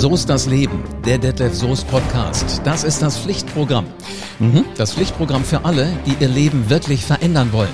[0.00, 2.62] So ist das Leben, der Detlef Soest Podcast.
[2.64, 3.84] Das ist das Pflichtprogramm.
[4.38, 7.68] Mhm, das Pflichtprogramm für alle, die ihr Leben wirklich verändern wollen.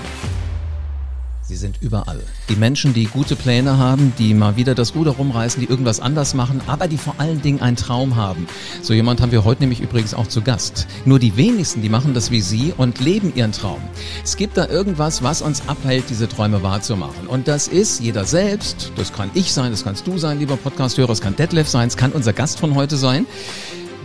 [1.48, 2.20] Sie sind überall.
[2.48, 6.34] Die Menschen, die gute Pläne haben, die mal wieder das Ruder rumreißen, die irgendwas anders
[6.34, 8.48] machen, aber die vor allen Dingen einen Traum haben.
[8.82, 10.88] So jemand haben wir heute nämlich übrigens auch zu Gast.
[11.04, 13.80] Nur die wenigsten, die machen das wie Sie und leben ihren Traum.
[14.24, 17.28] Es gibt da irgendwas, was uns abhält, diese Träume wahrzumachen.
[17.28, 18.90] Und das ist jeder selbst.
[18.96, 21.96] Das kann ich sein, das kannst du sein, lieber Podcasthörer, es kann Detlef sein, es
[21.96, 23.24] kann unser Gast von heute sein.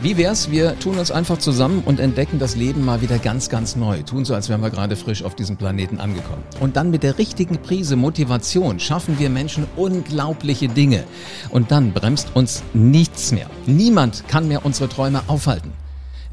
[0.04, 3.76] Wie wär's, wir tun uns einfach zusammen und entdecken das Leben mal wieder ganz, ganz
[3.76, 4.02] neu.
[4.02, 6.42] Tun so, als wären wir gerade frisch auf diesem Planeten angekommen.
[6.60, 11.04] Und dann mit der richtigen Prise Motivation schaffen wir Menschen unglaubliche Dinge.
[11.52, 13.46] Und dann bremst uns nichts mehr.
[13.68, 15.72] Niemand kann mehr unsere Träume aufhalten.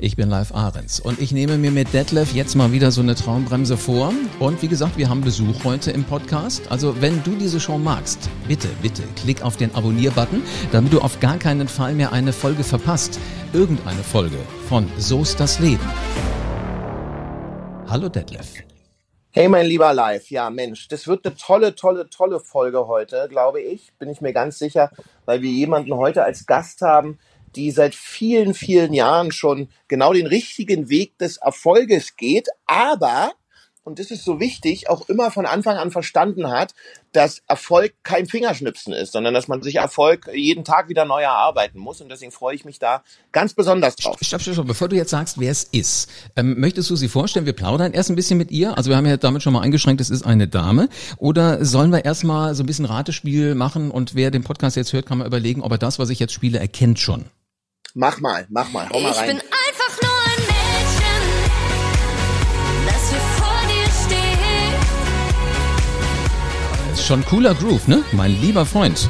[0.01, 3.17] Ich bin Live Ahrens und ich nehme mir mit Detlef jetzt mal wieder so eine
[3.17, 4.13] Traumbremse vor.
[4.39, 6.71] Und wie gesagt, wir haben Besuch heute im Podcast.
[6.71, 11.19] Also wenn du diese Show magst, bitte, bitte klick auf den Abonnier-Button, damit du auf
[11.19, 13.19] gar keinen Fall mehr eine Folge verpasst.
[13.53, 15.83] Irgendeine Folge von So ist das Leben.
[17.89, 18.55] Hallo Detlef.
[19.31, 20.31] Hey, mein lieber Live.
[20.31, 23.93] Ja, Mensch, das wird eine tolle, tolle, tolle Folge heute, glaube ich.
[23.99, 24.93] Bin ich mir ganz sicher,
[25.25, 27.19] weil wir jemanden heute als Gast haben,
[27.57, 33.33] die seit vielen, vielen Jahren schon genau den richtigen Weg des Erfolges geht, aber
[33.89, 36.75] und das ist so wichtig, auch immer von Anfang an verstanden hat,
[37.13, 41.79] dass Erfolg kein Fingerschnipsen ist, sondern dass man sich Erfolg jeden Tag wieder neu erarbeiten
[41.79, 42.03] muss.
[42.03, 44.19] Und deswegen freue ich mich da ganz besonders drauf.
[44.21, 44.67] Stopp, stopp, stopp.
[44.67, 47.47] Bevor du jetzt sagst, wer es ist, ähm, möchtest du sie vorstellen?
[47.47, 48.77] Wir plaudern erst ein bisschen mit ihr.
[48.77, 50.91] Also wir haben ja damit schon mal eingeschränkt, es ist eine Dame.
[51.17, 55.07] Oder sollen wir erstmal so ein bisschen Ratespiel machen und wer den Podcast jetzt hört,
[55.07, 57.25] kann mal überlegen, ob er das, was ich jetzt spiele, erkennt schon.
[57.95, 59.31] Mach mal, mach mal, hau mal rein.
[59.31, 59.58] Ich bin
[67.09, 68.05] schon cooler Groove, ne?
[68.13, 68.99] Mein lieber Freund.
[68.99, 69.09] So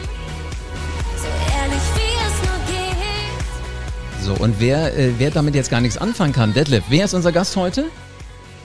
[1.58, 4.24] ehrlich wie es nur geht.
[4.24, 7.32] So, und wer, äh, wer damit jetzt gar nichts anfangen kann, Detlef, wer ist unser
[7.32, 7.86] Gast heute?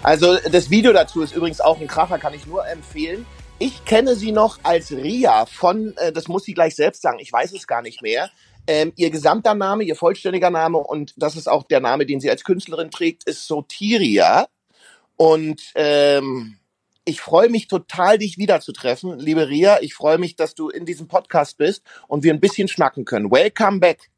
[0.04, 3.26] Also das Video dazu ist übrigens auch ein Kracher, kann ich nur empfehlen.
[3.58, 7.34] Ich kenne sie noch als Ria von, äh, das muss sie gleich selbst sagen, ich
[7.34, 8.30] weiß es gar nicht mehr.
[8.68, 12.30] Ähm, ihr gesamter Name, ihr vollständiger Name und das ist auch der Name, den sie
[12.30, 14.46] als Künstlerin trägt, ist Sotiria.
[15.16, 16.60] Und ähm,
[17.06, 19.80] ich freue mich total, dich wiederzutreffen, liebe Ria.
[19.82, 23.30] Ich freue mich, dass du in diesem Podcast bist und wir ein bisschen schnacken können.
[23.30, 24.10] Welcome back.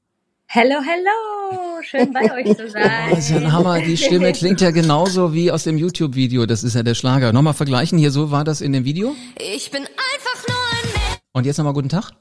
[0.48, 1.82] Hello, hello!
[1.82, 3.10] Schön bei euch zu sein.
[3.10, 3.82] Das ist ja ein Hammer.
[3.82, 6.46] Die Stimme klingt ja genauso wie aus dem YouTube-Video.
[6.46, 7.34] Das ist ja der Schlager.
[7.34, 7.98] Nochmal vergleichen.
[7.98, 9.16] Hier, so war das in dem Video.
[9.40, 11.22] Ich bin einfach nur ein Mädchen.
[11.34, 12.12] Und jetzt nochmal guten Tag.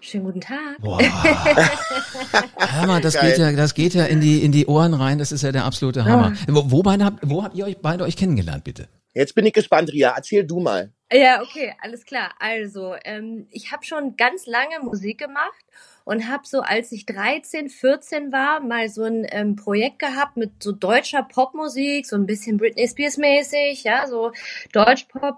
[0.00, 0.78] Schönen guten Tag.
[0.82, 1.00] Boah.
[2.58, 3.30] Hör mal, das Geil.
[3.30, 5.18] geht ja, das geht ja in die, in die Ohren rein.
[5.18, 6.34] Das ist ja der absolute Hammer.
[6.46, 8.88] Wo, wo, beide habt, wo habt ihr euch beide euch kennengelernt, bitte?
[9.14, 10.12] Jetzt bin ich gespannt, Ria.
[10.16, 10.92] Erzähl du mal.
[11.12, 12.32] Ja, okay, alles klar.
[12.40, 15.64] Also, ähm, ich habe schon ganz lange Musik gemacht
[16.02, 20.60] und habe so, als ich 13, 14 war, mal so ein ähm, Projekt gehabt mit
[20.60, 24.32] so deutscher Popmusik, so ein bisschen Britney Spears mäßig, ja, so
[24.72, 25.36] Deutschpop.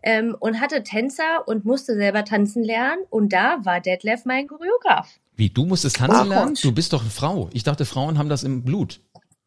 [0.00, 3.02] Ähm, und hatte Tänzer und musste selber tanzen lernen.
[3.10, 5.18] Und da war Detlef mein Choreograf.
[5.34, 6.58] Wie, du musstest tanzen Ach, lernen?
[6.62, 7.50] Du bist doch eine Frau.
[7.52, 9.00] Ich dachte, Frauen haben das im Blut.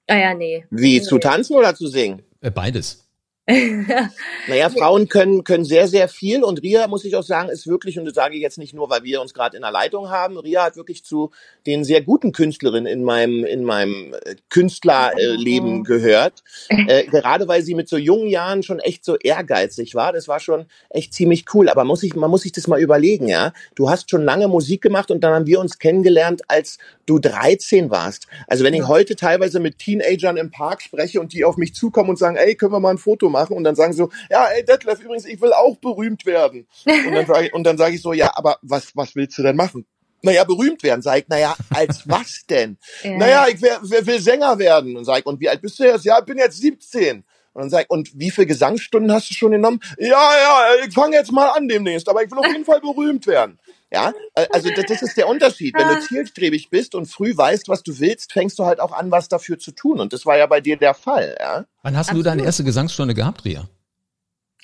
[0.08, 0.66] Ah ja, nee.
[0.69, 2.22] Wie, zu tanzen oder zu singen?
[2.42, 3.08] Äh, beides.
[4.47, 8.00] Naja, Frauen können, können sehr, sehr viel und Ria, muss ich auch sagen, ist wirklich,
[8.00, 10.38] und das sage ich jetzt nicht nur, weil wir uns gerade in der Leitung haben,
[10.38, 11.31] Ria hat wirklich zu
[11.66, 15.84] den sehr guten Künstlerinnen in meinem, in meinem äh, Künstlerleben Mhm.
[15.84, 16.44] gehört.
[16.88, 20.13] Äh, gerade weil sie mit so jungen Jahren schon echt so ehrgeizig war.
[20.13, 21.69] Das war schon echt ziemlich cool.
[21.69, 23.53] Aber muss ich, man muss sich das mal überlegen, ja.
[23.75, 27.91] Du hast schon lange Musik gemacht und dann haben wir uns kennengelernt, als du 13
[27.91, 28.28] warst.
[28.47, 32.09] Also wenn ich heute teilweise mit Teenagern im Park spreche und die auf mich zukommen
[32.09, 33.56] und sagen, ey, können wir mal ein Foto machen?
[33.56, 36.68] Und dann sagen sie so, ja, ey, Detlef, übrigens, ich will auch berühmt werden.
[36.86, 39.44] Und dann sage ich, und dann sage ich so, ja, aber was, was willst du
[39.44, 39.86] denn machen?
[40.24, 41.02] Naja, berühmt werden.
[41.02, 42.78] Sag ich, naja, als was denn?
[43.03, 43.18] Ja.
[43.18, 44.96] Naja, ich wer, wer will Sänger werden.
[44.96, 46.06] Und sag ich, und wie alt bist du jetzt?
[46.06, 47.24] Ja, ich bin jetzt 17.
[47.53, 49.81] Und dann sag ich, und wie viele Gesangsstunden hast du schon genommen?
[49.98, 53.28] Ja, ja, ich fange jetzt mal an demnächst, aber ich will auf jeden Fall berühmt
[53.28, 53.60] werden.
[53.92, 54.14] Ja,
[54.54, 55.76] also das, das ist der Unterschied.
[55.78, 59.12] Wenn du zielstrebig bist und früh weißt, was du willst, fängst du halt auch an,
[59.12, 60.00] was dafür zu tun.
[60.00, 61.66] Und das war ja bei dir der Fall, ja.
[61.84, 62.46] Wann hast du deine Absolut.
[62.46, 63.68] erste Gesangsstunde gehabt, Ria?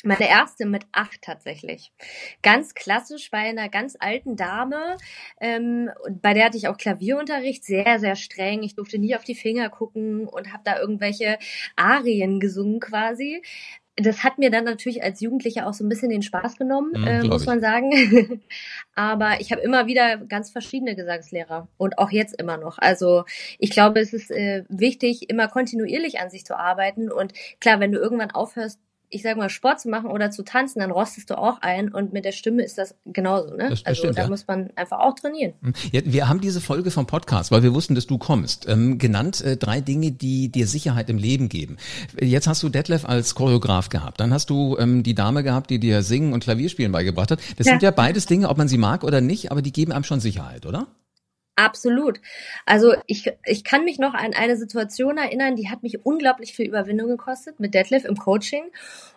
[0.04, 1.92] Meine erste mit acht tatsächlich.
[2.44, 4.96] Ganz klassisch bei einer ganz alten Dame.
[5.42, 8.62] Ähm, und bei der hatte ich auch Klavierunterricht, sehr, sehr streng.
[8.62, 11.40] Ich durfte nie auf die Finger gucken und habe da irgendwelche
[11.76, 13.42] Arien gesungen quasi.
[14.00, 17.08] Das hat mir dann natürlich als Jugendliche auch so ein bisschen den Spaß genommen, Mhm,
[17.08, 17.48] äh, muss ich.
[17.48, 17.92] man sagen.
[18.96, 22.78] Aber ich habe immer wieder ganz verschiedene Gesangslehrer und auch jetzt immer noch.
[22.78, 23.26] Also
[23.58, 27.12] ich glaube, es ist äh, wichtig, immer kontinuierlich an sich zu arbeiten.
[27.12, 30.80] Und klar, wenn du irgendwann aufhörst, ich sag mal, Sport zu machen oder zu tanzen,
[30.80, 33.70] dann rostest du auch ein und mit der Stimme ist das genauso, ne?
[33.70, 34.28] Das- das also stimmt, da ja.
[34.30, 35.54] muss man einfach auch trainieren.
[35.92, 39.42] Ja, wir haben diese Folge vom Podcast, weil wir wussten, dass du kommst, ähm, genannt
[39.42, 41.78] äh, drei Dinge, die dir Sicherheit im Leben geben.
[42.20, 45.80] Jetzt hast du Detlef als Choreograf gehabt, dann hast du ähm, die Dame gehabt, die
[45.80, 47.40] dir Singen und Klavierspielen beigebracht hat.
[47.58, 47.74] Das Ja.
[47.74, 50.20] sind ja beides Dinge, ob man sie mag oder nicht, aber die geben einem schon
[50.20, 50.88] Sicherheit, oder?
[51.58, 52.22] Absolut.
[52.68, 56.68] Also ich, ich kann mich noch an eine Situation erinnern, die hat mich unglaublich viel
[56.68, 58.66] Überwindung gekostet mit Detlef im Coaching.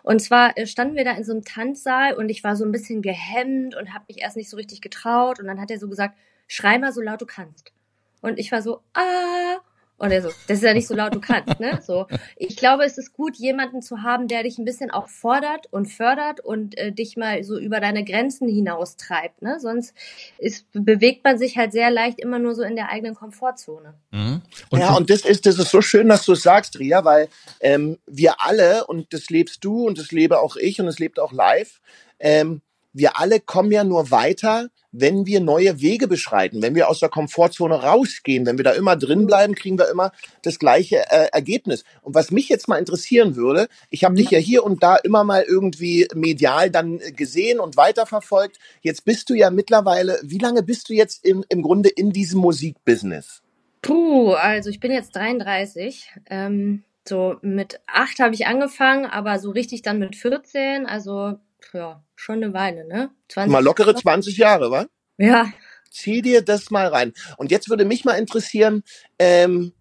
[0.01, 2.71] Und zwar äh, standen wir da in so einem Tanzsaal und ich war so ein
[2.71, 5.39] bisschen gehemmt und habe mich erst nicht so richtig getraut.
[5.39, 6.17] Und dann hat er so gesagt,
[6.47, 7.73] schrei mal so laut du kannst.
[8.21, 9.59] Und ich war so, ah.
[10.01, 11.79] Und er so, das ist ja nicht so laut du kannst, ne?
[11.85, 12.07] So.
[12.35, 15.85] Ich glaube, es ist gut, jemanden zu haben, der dich ein bisschen auch fordert und
[15.85, 19.59] fördert und äh, dich mal so über deine Grenzen hinaus treibt, ne?
[19.59, 19.93] Sonst
[20.39, 23.93] ist, bewegt man sich halt sehr leicht immer nur so in der eigenen Komfortzone.
[24.09, 24.41] Mhm.
[24.71, 27.99] ja, und das ist, das ist so schön, dass du es sagst, Ria, weil ähm,
[28.07, 31.31] wir alle, und das lebst du und das lebe auch ich und das lebt auch
[31.31, 31.79] live,
[32.19, 32.61] ähm,
[32.91, 37.09] wir alle kommen ja nur weiter, wenn wir neue Wege beschreiten, wenn wir aus der
[37.09, 40.11] Komfortzone rausgehen, wenn wir da immer drin bleiben, kriegen wir immer
[40.41, 41.83] das gleiche äh, Ergebnis.
[42.01, 45.23] Und was mich jetzt mal interessieren würde, ich habe dich ja hier und da immer
[45.23, 48.57] mal irgendwie medial dann äh, gesehen und weiterverfolgt.
[48.81, 52.41] Jetzt bist du ja mittlerweile, wie lange bist du jetzt im, im Grunde in diesem
[52.41, 53.41] Musikbusiness?
[53.81, 56.11] Puh, also ich bin jetzt 33.
[56.29, 60.85] Ähm, so mit acht habe ich angefangen, aber so richtig dann mit 14.
[60.85, 61.39] Also
[61.73, 63.11] ja, schon eine Weile, ne?
[63.29, 64.85] 20 Mal lockere 20 Jahre, wa?
[65.17, 65.51] Ja,
[65.91, 67.13] Zieh dir das mal rein.
[67.37, 68.83] Und jetzt würde mich mal interessieren,
[69.19, 69.73] ähm,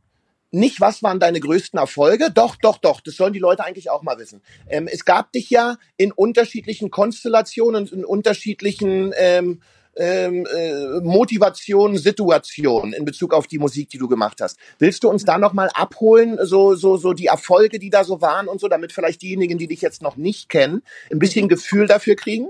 [0.51, 2.33] nicht, was waren deine größten Erfolge?
[2.33, 3.01] Doch, doch, doch.
[3.01, 4.43] Das sollen die Leute eigentlich auch mal wissen.
[4.69, 9.63] Ähm, es gab dich ja in unterschiedlichen Konstellationen, in unterschiedlichen ähm,
[9.97, 14.59] ähm, äh, Motivationen, Situationen in Bezug auf die Musik, die du gemacht hast.
[14.79, 18.21] Willst du uns da noch mal abholen, so so so die Erfolge, die da so
[18.21, 21.87] waren und so, damit vielleicht diejenigen, die dich jetzt noch nicht kennen, ein bisschen Gefühl
[21.87, 22.49] dafür kriegen?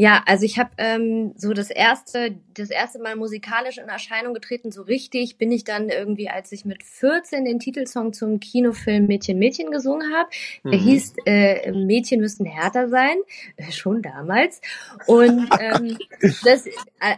[0.00, 4.72] Ja, also ich habe ähm, so das erste, das erste Mal musikalisch in Erscheinung getreten,
[4.72, 9.38] so richtig bin ich dann irgendwie, als ich mit 14 den Titelsong zum Kinofilm Mädchen
[9.38, 10.30] Mädchen gesungen habe.
[10.64, 10.82] Der Mhm.
[10.84, 13.16] hieß äh, Mädchen müssen härter sein,
[13.58, 14.62] äh, schon damals.
[15.06, 15.98] Und ähm,
[16.46, 16.70] das, äh,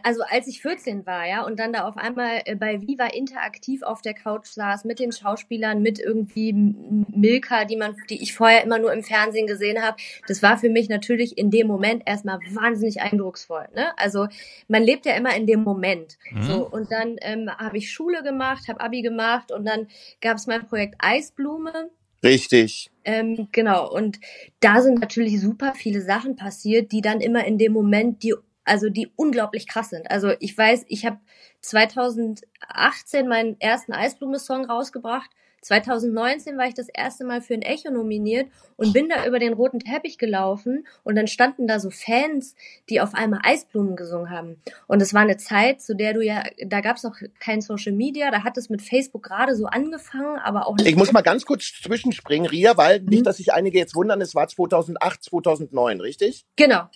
[0.02, 3.85] also als ich 14 war, ja, und dann da auf einmal äh, bei Viva interaktiv
[3.85, 8.64] auf der Couch saß mit den Schauspielern, mit irgendwie Milka, die man, die ich vorher
[8.64, 12.40] immer nur im Fernsehen gesehen habe, das war für mich natürlich in dem Moment erstmal
[12.50, 13.69] wahnsinnig eindrucksvoll.
[13.75, 13.97] Ne?
[13.99, 14.29] Also
[14.69, 16.19] man lebt ja immer in dem Moment.
[16.31, 16.43] Mhm.
[16.43, 19.89] So und dann ähm, habe ich Schule gemacht, habe Abi gemacht und dann
[20.21, 21.91] gab es mein Projekt Eisblume.
[22.25, 22.91] Richtig.
[23.05, 24.21] Ähm, genau, und
[24.61, 28.35] da sind natürlich super viele Sachen passiert, die dann immer in dem Moment, die,
[28.65, 30.09] also die unglaublich krass sind.
[30.11, 31.19] Also ich weiß, ich habe
[31.63, 35.31] 2018 meinen ersten Eisblume-Song rausgebracht.
[35.62, 39.53] 2019 war ich das erste Mal für ein Echo nominiert und bin da über den
[39.53, 42.55] roten Teppich gelaufen und dann standen da so Fans,
[42.88, 44.61] die auf einmal Eisblumen gesungen haben.
[44.88, 47.93] Und es war eine Zeit, zu der du ja, da gab es noch kein Social
[47.93, 50.88] Media, da hat es mit Facebook gerade so angefangen, aber auch nicht.
[50.88, 53.25] Ich muss mal ganz kurz zwischenspringen, Ria, weil nicht, Mhm.
[53.25, 56.44] dass sich einige jetzt wundern, es war 2008, 2009, richtig?
[56.56, 56.88] Genau.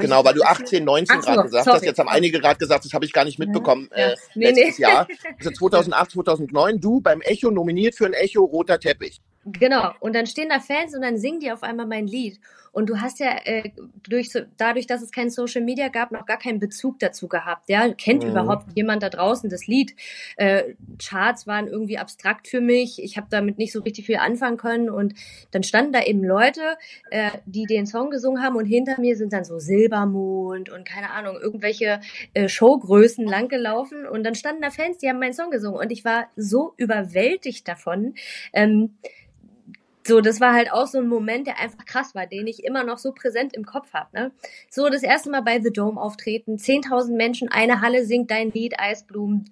[0.00, 1.76] Genau, weil du 18, 19 Ach so, gerade gesagt sorry.
[1.78, 1.84] hast.
[1.84, 4.08] Jetzt haben einige gerade gesagt, das habe ich gar nicht mitbekommen Ja.
[4.10, 4.82] äh, Nee, letztes nee.
[4.82, 5.06] Jahr.
[5.38, 9.20] Also 2008, 2009, du beim Echo nominiert für ein Echo roter Teppich.
[9.48, 9.92] Genau.
[10.00, 12.40] Und dann stehen da Fans und dann singen die auf einmal mein Lied.
[12.72, 13.70] Und du hast ja äh,
[14.06, 17.70] durch so, dadurch, dass es kein Social Media gab, noch gar keinen Bezug dazu gehabt.
[17.70, 18.30] Ja, kennt Mhm.
[18.30, 19.94] überhaupt jemand da draußen das Lied?
[20.36, 23.00] Äh, Charts waren irgendwie abstrakt für mich.
[23.02, 24.90] Ich habe damit nicht so richtig viel anfangen können.
[24.90, 25.14] Und
[25.52, 26.76] dann standen da eben Leute,
[27.10, 28.56] äh, die den Song gesungen haben.
[28.56, 32.00] Und hinter mir sind dann so Silbermond und keine Ahnung irgendwelche
[32.34, 34.06] äh, Showgrößen langgelaufen.
[34.06, 35.80] Und dann standen da Fans, die haben meinen Song gesungen.
[35.80, 38.14] Und ich war so überwältigt davon.
[38.52, 38.98] Ähm,
[40.06, 42.84] so, das war halt auch so ein Moment, der einfach krass war, den ich immer
[42.84, 44.08] noch so präsent im Kopf habe.
[44.12, 44.32] Ne?
[44.70, 48.78] So, das erste Mal bei The Dome auftreten, 10.000 Menschen, eine Halle singt dein Lied,
[48.78, 49.50] Eisblumen,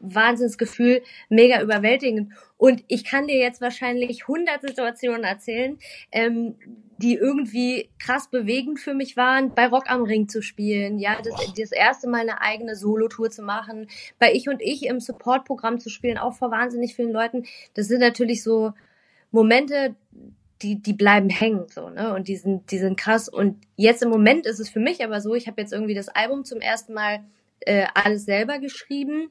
[0.00, 2.32] Wahnsinnsgefühl, mega überwältigend.
[2.56, 5.78] Und ich kann dir jetzt wahrscheinlich 100 Situationen erzählen,
[6.10, 6.56] ähm,
[6.98, 11.54] die irgendwie krass bewegend für mich waren, bei Rock am Ring zu spielen, ja, das,
[11.56, 13.86] das erste Mal eine eigene Solotour zu machen,
[14.18, 17.44] bei Ich und Ich im Supportprogramm zu spielen, auch vor wahnsinnig vielen Leuten.
[17.74, 18.72] Das sind natürlich so
[19.30, 19.94] Momente,
[20.62, 22.14] die, die bleiben hängen, so, ne?
[22.14, 23.28] Und die sind, die sind krass.
[23.28, 26.08] Und jetzt im Moment ist es für mich aber so, ich habe jetzt irgendwie das
[26.08, 27.20] Album zum ersten Mal
[27.60, 29.30] äh, alles selber geschrieben.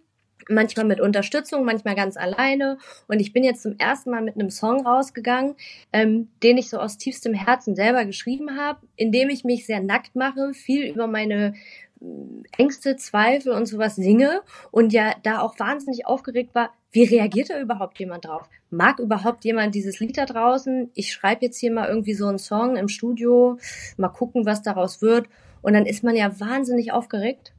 [0.50, 2.78] Manchmal mit Unterstützung, manchmal ganz alleine.
[3.08, 5.56] Und ich bin jetzt zum ersten Mal mit einem Song rausgegangen,
[5.92, 9.82] ähm, den ich so aus tiefstem Herzen selber geschrieben habe, in dem ich mich sehr
[9.82, 11.56] nackt mache, viel über meine
[12.00, 12.06] äh,
[12.58, 17.60] Ängste, Zweifel und sowas singe und ja da auch wahnsinnig aufgeregt war, wie reagiert da
[17.60, 18.50] überhaupt jemand drauf?
[18.70, 20.90] Mag überhaupt jemand dieses Lied da draußen?
[20.94, 23.58] Ich schreibe jetzt hier mal irgendwie so einen Song im Studio,
[23.98, 25.28] mal gucken, was daraus wird.
[25.62, 27.54] Und dann ist man ja wahnsinnig aufgeregt.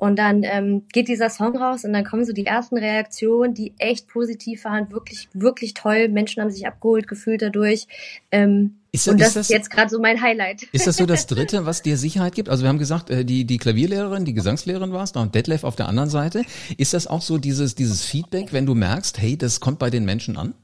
[0.00, 3.74] Und dann ähm, geht dieser Song raus und dann kommen so die ersten Reaktionen, die
[3.78, 6.08] echt positiv waren, wirklich, wirklich toll.
[6.08, 7.86] Menschen haben sich abgeholt gefühlt dadurch.
[8.32, 10.62] Ähm, Ist das- und das ist ist, das- jetzt gerade so mein Highlight.
[10.72, 12.48] Ist das so das Dritte, was dir Sicherheit gibt?
[12.48, 15.86] Also wir haben gesagt, äh, die, die Klavierlehrerin, die Gesangslehrerin warst und Detlef auf der
[15.86, 16.42] anderen Seite.
[16.78, 20.06] Ist das auch so dieses, dieses Feedback, wenn du merkst, hey, das kommt bei den
[20.06, 20.54] Menschen an?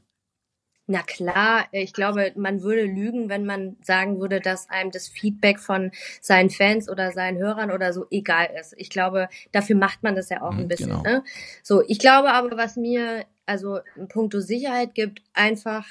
[0.89, 5.59] Na klar, ich glaube, man würde lügen, wenn man sagen würde, dass einem das Feedback
[5.59, 5.91] von
[6.21, 8.73] seinen Fans oder seinen Hörern oder so egal ist.
[8.77, 10.91] Ich glaube, dafür macht man das ja auch Mhm, ein bisschen.
[10.91, 11.03] genau.
[11.03, 11.25] Ne?
[11.65, 15.87] So, ich glaube aber, was mir also in puncto Sicherheit gibt, einfach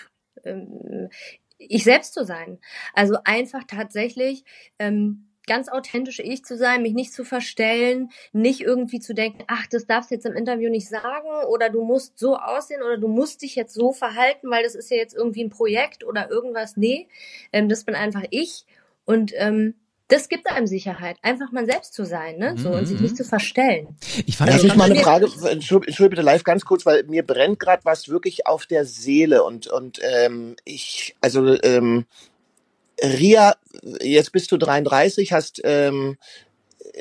[0.45, 1.09] ähm,
[1.57, 2.59] ich selbst zu sein.
[2.93, 4.43] Also einfach tatsächlich
[4.79, 9.67] ähm, ganz authentisch ich zu sein, mich nicht zu verstellen, nicht irgendwie zu denken, ach,
[9.67, 13.07] das darfst du jetzt im Interview nicht sagen oder du musst so aussehen oder du
[13.07, 16.77] musst dich jetzt so verhalten, weil das ist ja jetzt irgendwie ein Projekt oder irgendwas.
[16.77, 17.07] Nee,
[17.51, 18.65] ähm, das bin einfach ich
[19.05, 19.75] und ähm,
[20.07, 22.55] das gibt einem Sicherheit, einfach man selbst zu sein, ne?
[22.57, 23.03] So und sich Mhm.
[23.03, 23.97] nicht zu verstellen.
[24.27, 27.03] Ich fand Darf das ich mal eine Frage, Entschuldigung Entschuldigung bitte live ganz kurz, weil
[27.05, 32.05] mir brennt gerade was wirklich auf der Seele und, und ähm, ich, also ähm,
[33.05, 33.55] Ria,
[34.01, 36.17] jetzt bist du 33, hast ähm,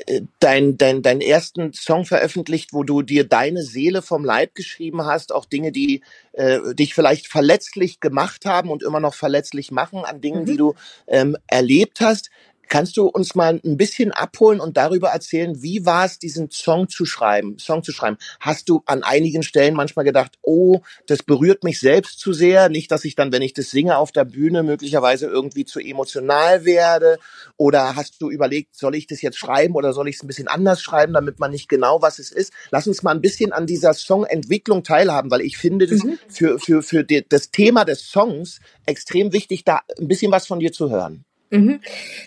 [0.07, 5.05] äh, dein, dein, deinen ersten Song veröffentlicht, wo du dir deine Seele vom Leib geschrieben
[5.05, 6.01] hast, auch Dinge, die
[6.33, 10.45] äh, dich vielleicht verletzlich gemacht haben und immer noch verletzlich machen an Dingen, Mhm.
[10.45, 10.75] die du
[11.07, 12.29] ähm, erlebt hast.
[12.69, 16.87] Kannst du uns mal ein bisschen abholen und darüber erzählen, wie war es, diesen Song
[16.87, 18.17] zu schreiben, Song zu schreiben?
[18.39, 22.91] Hast du an einigen Stellen manchmal gedacht, oh, das berührt mich selbst zu sehr, nicht,
[22.91, 27.17] dass ich dann, wenn ich das singe auf der Bühne, möglicherweise irgendwie zu emotional werde?
[27.57, 30.47] Oder hast du überlegt, soll ich das jetzt schreiben oder soll ich es ein bisschen
[30.47, 32.53] anders schreiben, damit man nicht genau, was es ist?
[32.71, 36.19] Lass uns mal ein bisschen an dieser Songentwicklung teilhaben, weil ich finde das Mhm.
[36.27, 40.59] für, für, für die, das Thema des Songs extrem wichtig, da ein bisschen was von
[40.59, 41.25] dir zu hören.
[41.57, 41.79] Mhm.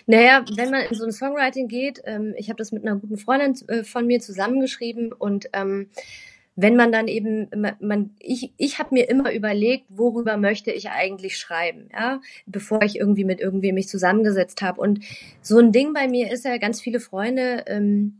[0.05, 3.17] Naja, wenn man in so ein Songwriting geht, ähm, ich habe das mit einer guten
[3.17, 5.89] Freundin äh, von mir zusammengeschrieben und ähm,
[6.61, 11.37] wenn man dann eben, man, ich, ich habe mir immer überlegt, worüber möchte ich eigentlich
[11.37, 14.81] schreiben, ja, bevor ich irgendwie mit irgendwem mich zusammengesetzt habe.
[14.81, 14.99] Und
[15.41, 18.19] so ein Ding bei mir ist ja ganz viele Freunde, ähm,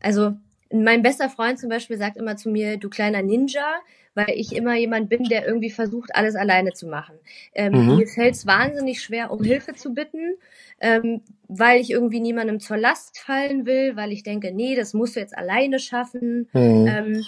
[0.00, 0.32] also
[0.72, 3.74] mein bester Freund zum Beispiel sagt immer zu mir, du kleiner Ninja,
[4.14, 7.16] weil ich immer jemand bin, der irgendwie versucht, alles alleine zu machen.
[7.54, 7.96] Ähm, Mhm.
[7.96, 10.36] Mir fällt es wahnsinnig schwer, um Hilfe zu bitten,
[10.80, 15.16] ähm, weil ich irgendwie niemandem zur Last fallen will, weil ich denke, nee, das musst
[15.16, 16.48] du jetzt alleine schaffen.
[16.52, 16.86] Mhm.
[16.86, 17.24] Ähm,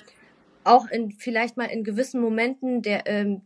[0.64, 3.43] auch in vielleicht mal in gewissen Momenten der ähm,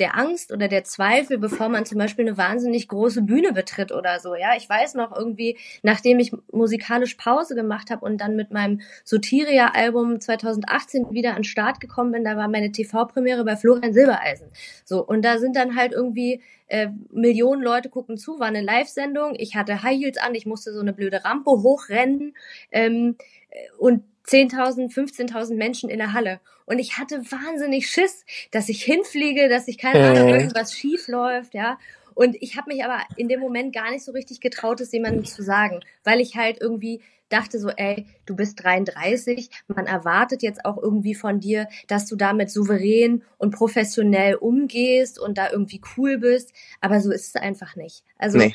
[0.00, 4.18] der Angst oder der Zweifel, bevor man zum Beispiel eine wahnsinnig große Bühne betritt oder
[4.18, 4.34] so.
[4.34, 8.80] Ja, ich weiß noch irgendwie, nachdem ich musikalisch Pause gemacht habe und dann mit meinem
[9.04, 14.48] Sotiria-Album 2018 wieder an den Start gekommen bin, da war meine TV-Premiere bei Florian Silbereisen.
[14.84, 19.34] So und da sind dann halt irgendwie äh, Millionen Leute gucken zu, war eine Live-Sendung.
[19.36, 22.34] Ich hatte High Heels an, ich musste so eine blöde Rampe hochrennen
[22.70, 23.16] ähm,
[23.50, 26.40] äh, und 10.000, 15.000 Menschen in der Halle.
[26.66, 30.34] Und ich hatte wahnsinnig Schiss, dass ich hinfliege, dass ich keine Ahnung, Mhm.
[30.34, 31.78] irgendwas schief läuft, ja.
[32.14, 35.24] Und ich habe mich aber in dem Moment gar nicht so richtig getraut, es jemandem
[35.24, 40.64] zu sagen, weil ich halt irgendwie dachte so, ey, du bist 33, man erwartet jetzt
[40.64, 46.18] auch irgendwie von dir, dass du damit souverän und professionell umgehst und da irgendwie cool
[46.18, 48.04] bist, aber so ist es einfach nicht.
[48.18, 48.52] Also Nee.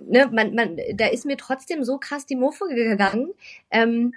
[0.00, 3.32] ne, man, man, da ist mir trotzdem so krass die Muffe gegangen.
[3.70, 4.12] Ähm,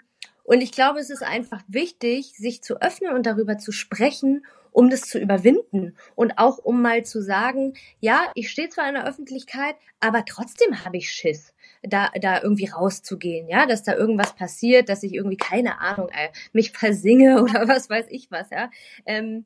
[0.50, 4.90] und ich glaube, es ist einfach wichtig, sich zu öffnen und darüber zu sprechen, um
[4.90, 5.96] das zu überwinden.
[6.16, 10.84] Und auch um mal zu sagen, ja, ich stehe zwar in der Öffentlichkeit, aber trotzdem
[10.84, 11.54] habe ich Schiss,
[11.84, 16.30] da, da irgendwie rauszugehen, ja, dass da irgendwas passiert, dass ich irgendwie, keine Ahnung, äh,
[16.52, 18.72] mich versinge oder was weiß ich was, ja.
[19.06, 19.46] Ähm,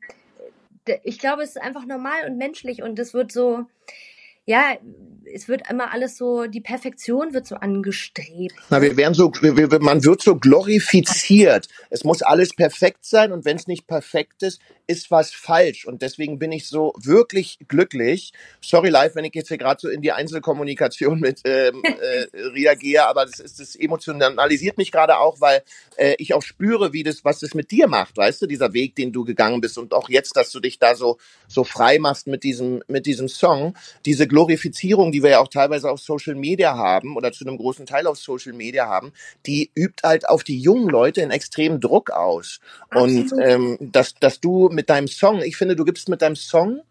[1.04, 3.66] ich glaube, es ist einfach normal und menschlich und es wird so,
[4.46, 4.78] ja,
[5.34, 8.56] es wird immer alles so, die Perfektion wird so angestrebt.
[8.70, 11.68] Na, wir werden so, wir, man wird so glorifiziert.
[11.90, 15.86] Es muss alles perfekt sein und wenn es nicht perfekt ist, ist was falsch.
[15.86, 18.34] Und deswegen bin ich so wirklich glücklich.
[18.62, 23.08] Sorry live, wenn ich jetzt hier gerade so in die Einzelkommunikation mit ähm, äh, reagiere,
[23.08, 25.64] aber das ist das emotionalisiert mich gerade auch, weil
[25.98, 28.96] äh, ich auch spüre, wie das, was das mit dir macht, weißt du, dieser Weg,
[28.96, 32.28] den du gegangen bist und auch jetzt, dass du dich da so so frei machst
[32.28, 36.76] mit diesem mit diesem Song, diese Glorifizierung, die wir ja auch teilweise auf Social Media
[36.78, 39.14] haben oder zu einem großen Teil auf Social Media haben,
[39.48, 42.60] die übt halt auf die jungen Leute einen extremen Druck aus.
[42.94, 43.46] Und Absolut.
[43.46, 46.82] ähm, dass, dass du mit deinem Song, ich finde, du gibst mit deinem Song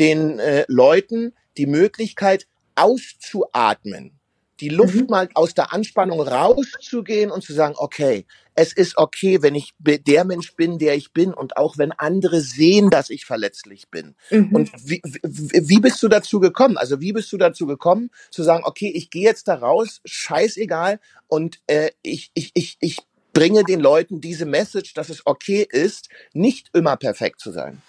[0.00, 4.12] den äh, Leuten die Möglichkeit auszuatmen.
[4.60, 5.06] die Luft Mhm.
[5.10, 10.24] mal aus der Anspannung rauszugehen und zu sagen, okay, es ist okay, wenn ich der
[10.24, 14.16] Mensch bin, der ich bin und auch wenn andere sehen, dass ich verletzlich bin.
[14.30, 14.54] Mhm.
[14.54, 16.78] Und wie, wie, wie bist du dazu gekommen?
[16.78, 21.00] Also wie bist du dazu gekommen, zu sagen, okay, ich gehe jetzt da raus, scheißegal
[21.28, 22.98] und äh, ich, ich, ich, ich
[23.34, 27.82] bringe den Leuten diese Message, dass es okay ist, nicht immer perfekt zu sein.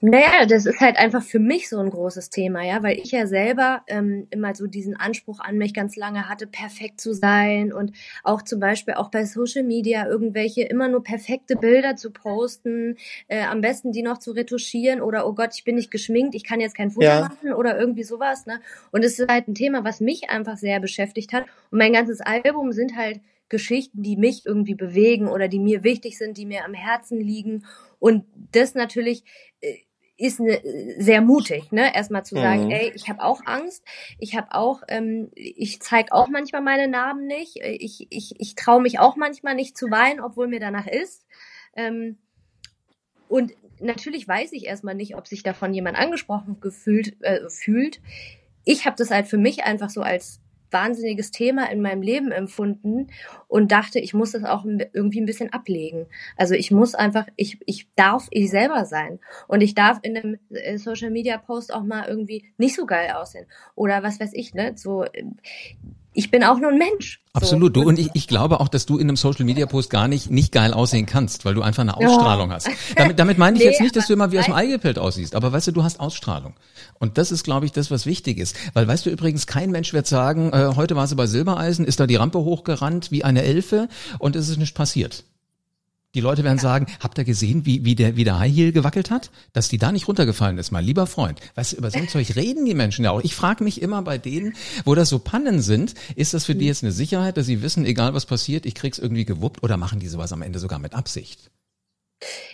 [0.00, 3.26] Naja, das ist halt einfach für mich so ein großes Thema, ja, weil ich ja
[3.26, 7.90] selber ähm, immer so diesen Anspruch an mich ganz lange hatte, perfekt zu sein und
[8.22, 13.42] auch zum Beispiel auch bei Social Media irgendwelche immer nur perfekte Bilder zu posten, äh,
[13.42, 16.60] am besten die noch zu retuschieren oder oh Gott, ich bin nicht geschminkt, ich kann
[16.60, 17.20] jetzt kein Foto Ja.
[17.20, 18.60] machen oder irgendwie sowas, ne?
[18.92, 22.20] Und es ist halt ein Thema, was mich einfach sehr beschäftigt hat und mein ganzes
[22.20, 26.64] Album sind halt Geschichten, die mich irgendwie bewegen oder die mir wichtig sind, die mir
[26.64, 27.64] am Herzen liegen
[27.98, 29.24] und das natürlich
[29.60, 29.74] äh,
[30.18, 30.60] ist ne,
[30.98, 31.94] sehr mutig, ne?
[31.94, 32.70] Erstmal zu sagen, Mhm.
[32.70, 33.84] ey, ich habe auch Angst,
[34.18, 38.82] ich habe auch, ähm, ich zeige auch manchmal meine Narben nicht, ich, ich, ich traue
[38.82, 41.24] mich auch manchmal nicht zu weinen, obwohl mir danach ist.
[41.76, 42.18] Ähm,
[43.28, 48.00] und natürlich weiß ich erstmal nicht, ob sich davon jemand angesprochen gefühlt äh, fühlt.
[48.64, 53.08] Ich habe das halt für mich einfach so als wahnsinniges Thema in meinem Leben empfunden
[53.46, 56.06] und dachte, ich muss das auch irgendwie ein bisschen ablegen.
[56.36, 60.38] Also ich muss einfach, ich, ich darf ich selber sein und ich darf in einem
[60.50, 64.54] äh, Social Media Post auch mal irgendwie nicht so geil aussehen oder was weiß ich,
[64.54, 64.72] ne?
[64.76, 65.24] So, äh,
[66.18, 67.20] ich bin auch nur ein Mensch.
[67.32, 67.76] Absolut.
[67.76, 67.82] So.
[67.82, 70.32] Du, und ich, ich glaube auch, dass du in einem Social Media Post gar nicht,
[70.32, 72.68] nicht geil aussehen kannst, weil du einfach eine Ausstrahlung hast.
[72.96, 74.98] Damit, damit meine ich Nee, jetzt nicht, dass du immer wie aus dem Ei gepellt
[74.98, 76.54] aussiehst, aber weißt du, du hast Ausstrahlung.
[76.98, 78.56] Und das ist, glaube ich, das, was wichtig ist.
[78.72, 82.00] Weil weißt du übrigens, kein Mensch wird sagen, äh, heute war sie bei Silbereisen, ist
[82.00, 85.22] da die Rampe hochgerannt wie eine Elfe und es ist nicht passiert.
[86.14, 89.10] Die Leute werden sagen, habt ihr gesehen, wie, wie, der, wie der High Heel gewackelt
[89.10, 89.30] hat?
[89.52, 91.40] Dass die da nicht runtergefallen ist, mein lieber Freund.
[91.54, 93.20] Weißt du, über so ein Zeug reden die Menschen ja auch.
[93.22, 94.54] Ich frage mich immer bei denen,
[94.86, 97.84] wo das so Pannen sind, ist das für die jetzt eine Sicherheit, dass sie wissen,
[97.84, 100.94] egal was passiert, ich krieg's irgendwie gewuppt oder machen die sowas am Ende sogar mit
[100.94, 101.50] Absicht?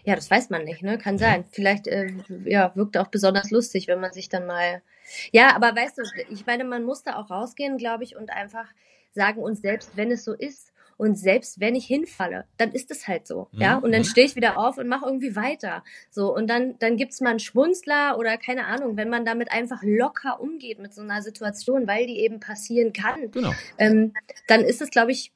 [0.02, 0.99] Ja, das weiß man nicht, ne?
[0.99, 1.44] Kann sein.
[1.50, 2.12] Vielleicht äh,
[2.44, 4.82] ja, wirkt auch besonders lustig, wenn man sich dann mal.
[5.32, 8.66] Ja, aber weißt du, ich meine, man muss da auch rausgehen, glaube ich, und einfach
[9.12, 10.73] sagen uns selbst, wenn es so ist.
[10.96, 13.76] Und selbst wenn ich hinfalle, dann ist es halt so, ja.
[13.78, 14.04] Und dann Mhm.
[14.07, 15.83] stehe ich wieder auf und mache irgendwie weiter.
[16.11, 19.83] So und dann dann gibt's mal einen Schmunzler oder keine Ahnung, wenn man damit einfach
[19.83, 23.52] locker umgeht mit so einer Situation, weil die eben passieren kann, Genau.
[23.78, 24.12] ähm,
[24.48, 25.33] dann ist es, glaube ich,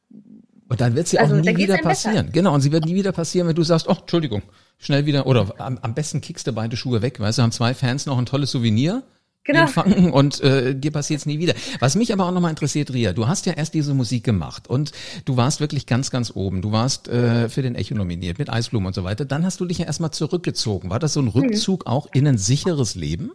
[0.71, 2.09] Und dann wird sie Also, auch nie wieder einem besser.
[2.11, 2.31] passieren.
[2.33, 4.43] Genau, und sie wird nie wieder passieren, wenn du sagst, oh, Entschuldigung,
[4.79, 7.73] schnell wieder, oder am, am besten kickst du beide Schuhe weg, weißt du, haben zwei
[7.75, 9.03] Fans noch ein tolles Souvenir.
[9.49, 9.63] Genau.
[9.63, 11.55] Empfangen und äh, dir passiert's nie wieder.
[11.81, 14.93] Was mich aber auch nochmal interessiert, Ria, du hast ja erst diese Musik gemacht und
[15.25, 16.61] du warst wirklich ganz, ganz oben.
[16.61, 19.25] Du warst äh, für den Echo nominiert mit Eisblumen und so weiter.
[19.25, 20.91] Dann hast du dich ja erstmal zurückgezogen.
[20.91, 23.33] War das so ein Rückzug auch in ein sicheres Leben?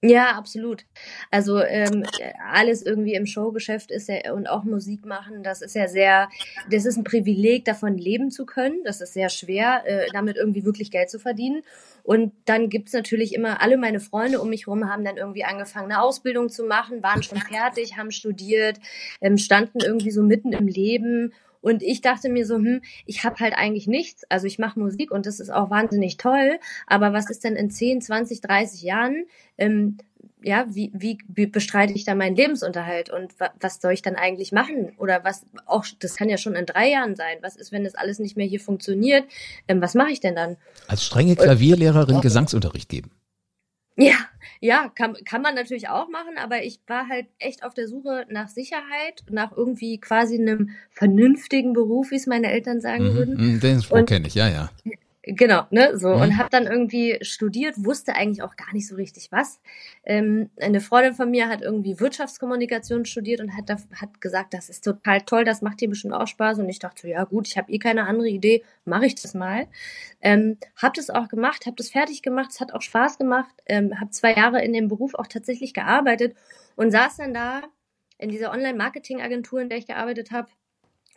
[0.00, 0.84] Ja, absolut.
[1.32, 2.04] Also ähm,
[2.52, 6.28] alles irgendwie im Showgeschäft ist ja und auch Musik machen, das ist ja sehr,
[6.70, 8.78] das ist ein Privileg, davon leben zu können.
[8.84, 11.62] Das ist sehr schwer, äh, damit irgendwie wirklich Geld zu verdienen.
[12.04, 15.90] Und dann gibt's natürlich immer, alle meine Freunde um mich herum haben dann irgendwie angefangen,
[15.90, 18.78] eine Ausbildung zu machen, waren schon fertig, haben studiert,
[19.20, 21.32] ähm, standen irgendwie so mitten im Leben.
[21.60, 24.24] Und ich dachte mir so, hm, ich habe halt eigentlich nichts.
[24.28, 26.58] Also ich mache Musik und das ist auch wahnsinnig toll.
[26.86, 29.24] Aber was ist denn in 10, 20, 30 Jahren?
[29.56, 29.98] Ähm,
[30.42, 34.14] ja, wie, wie, wie bestreite ich da meinen Lebensunterhalt und wa was soll ich dann
[34.14, 34.92] eigentlich machen?
[34.98, 37.38] Oder was auch, das kann ja schon in drei Jahren sein.
[37.42, 39.24] Was ist, wenn das alles nicht mehr hier funktioniert?
[39.66, 40.56] Ähm, was mache ich denn dann?
[40.86, 43.10] Als strenge Klavierlehrerin Gesangsunterricht geben.
[43.96, 44.14] Ja,
[44.60, 48.26] ja, kann, kann man natürlich auch machen, aber ich war halt echt auf der Suche
[48.28, 53.34] nach Sicherheit, nach irgendwie quasi einem vernünftigen Beruf, wie es meine Eltern sagen würden.
[53.36, 54.70] Mhm, mhm, den Spruch kenne ich, ja, ja.
[55.30, 56.22] Genau, ne, so Mhm.
[56.22, 59.60] und habe dann irgendwie studiert, wusste eigentlich auch gar nicht so richtig was.
[60.04, 64.70] Ähm, eine Freundin von mir hat irgendwie Wirtschaftskommunikation studiert und hat, da, hat gesagt, das
[64.70, 66.60] ist total toll, das macht dir bestimmt auch Spaß.
[66.60, 69.66] Und ich dachte, ja gut, ich habe eh keine andere Idee, mache ich das mal.
[70.22, 74.00] Ähm, habe das auch gemacht, habe das fertig gemacht, es hat auch Spaß gemacht, ähm,
[74.00, 76.36] habe zwei Jahre in dem Beruf auch tatsächlich gearbeitet
[76.74, 77.64] und saß dann da
[78.16, 80.48] in dieser Online-Marketing-Agentur, in der ich gearbeitet habe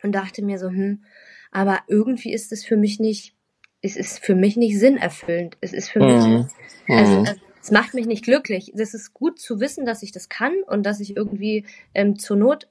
[0.02, 1.02] und dachte mir so, hm,
[1.50, 3.34] aber irgendwie ist es für mich nicht
[3.82, 5.58] es ist für mich nicht sinnerfüllend.
[5.60, 6.06] Es ist für Mhm.
[6.06, 7.26] mich, also Mhm.
[7.60, 8.72] es macht mich nicht glücklich.
[8.74, 12.36] Es ist gut zu wissen, dass ich das kann und dass ich irgendwie ähm, zur
[12.36, 12.68] Not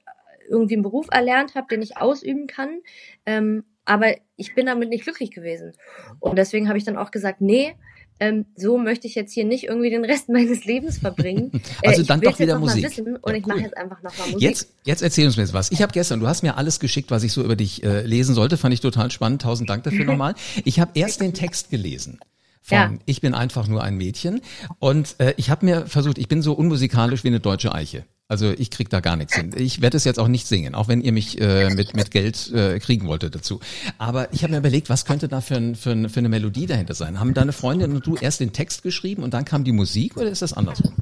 [0.48, 2.80] irgendwie einen Beruf erlernt habe, den ich ausüben kann.
[3.26, 5.72] Ähm, aber ich bin damit nicht glücklich gewesen.
[6.20, 7.74] Und deswegen habe ich dann auch gesagt, nee,
[8.20, 11.50] ähm, so möchte ich jetzt hier nicht irgendwie den Rest meines Lebens verbringen.
[11.84, 12.84] Also ich dann doch wieder Musik.
[12.84, 13.64] Wissen und Ja, ich mache cool.
[13.64, 14.40] jetzt einfach nochmal Musik.
[14.48, 15.70] Jetzt, jetzt erzähl uns mir jetzt was.
[15.72, 18.34] Ich habe gestern, du hast mir alles geschickt, was ich so über dich äh, lesen
[18.34, 19.42] sollte, fand ich total spannend.
[19.42, 20.34] Tausend Dank dafür nochmal.
[20.64, 22.20] Ich habe erst den Text gelesen.
[22.62, 22.92] Von Ja.
[23.06, 24.40] Ich bin einfach nur ein Mädchen.
[24.78, 28.04] Und äh, ich habe mir versucht, ich bin so unmusikalisch wie eine deutsche Eiche.
[28.32, 29.52] Also ich krieg da gar nichts hin.
[29.54, 32.50] Ich werde es jetzt auch nicht singen, auch wenn ihr mich äh, mit, mit Geld
[32.54, 33.60] äh, kriegen wolltet dazu.
[33.98, 36.64] Aber ich habe mir überlegt, was könnte da für, ein, für, ein, für eine Melodie
[36.64, 37.20] dahinter sein?
[37.20, 40.30] Haben deine Freundin und du erst den Text geschrieben und dann kam die Musik oder
[40.30, 40.94] ist das andersrum?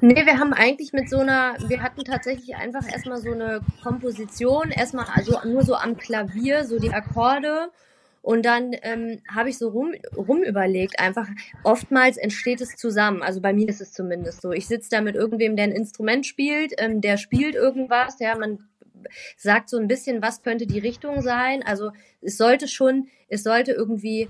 [0.00, 4.70] Nee, wir haben eigentlich mit so einer, wir hatten tatsächlich einfach erstmal so eine Komposition,
[4.70, 7.68] erstmal also nur so am Klavier, so die Akkorde.
[8.22, 11.28] Und dann ähm, habe ich so rum, rum überlegt, einfach
[11.64, 13.22] oftmals entsteht es zusammen.
[13.22, 14.52] Also bei mir ist es zumindest so.
[14.52, 18.60] Ich sitze da mit irgendwem, der ein Instrument spielt, ähm, der spielt irgendwas, ja, man
[19.36, 21.64] sagt so ein bisschen, was könnte die Richtung sein.
[21.64, 24.28] Also es sollte schon, es sollte irgendwie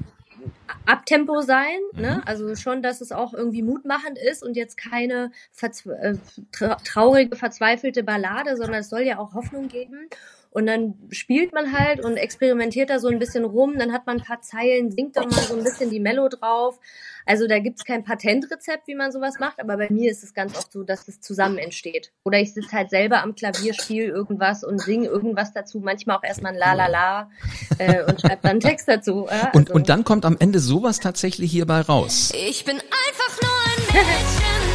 [0.86, 2.16] Abtempo sein, ne?
[2.16, 2.22] Mhm.
[2.26, 6.14] Also schon, dass es auch irgendwie mutmachend ist und jetzt keine verzwe äh,
[6.50, 10.08] tra traurige, verzweifelte Ballade, sondern es soll ja auch Hoffnung geben.
[10.52, 14.18] Und dann spielt man halt und experimentiert da so ein bisschen rum, dann hat man
[14.18, 16.78] ein paar Zeilen, singt dann mal so ein bisschen die Mello drauf.
[17.24, 20.56] Also da gibt's kein Patentrezept, wie man sowas macht, aber bei mir ist es ganz
[20.58, 22.12] oft so, dass es zusammen entsteht.
[22.24, 26.24] Oder ich sitze halt selber am Klavier, spiele irgendwas und singe irgendwas dazu, manchmal auch
[26.24, 27.30] erstmal ein La La La
[27.78, 29.26] äh, und schreibe dann einen Text dazu.
[29.30, 29.50] Ja?
[29.54, 32.30] Und, Also- und dann kommt am Ende sowas tatsächlich hierbei raus.
[32.34, 34.71] Ich bin einfach nur ein Mädchen,